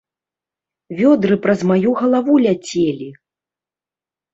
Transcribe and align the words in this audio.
Вёдры 1.01 1.39
праз 1.45 1.59
маю 1.75 1.95
галаву 2.03 2.33
ляцелі! 2.49 3.15